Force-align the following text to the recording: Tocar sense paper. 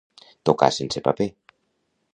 Tocar 0.49 0.69
sense 0.79 1.05
paper. 1.09 1.29